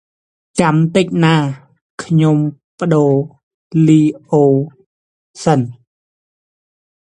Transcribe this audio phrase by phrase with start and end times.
[0.61, 1.43] ចាំតិចណា៎
[2.03, 2.37] ខ្ញុំ
[2.79, 3.13] ផ្ដូរ
[3.87, 4.43] លីអូ
[5.43, 5.59] សិន។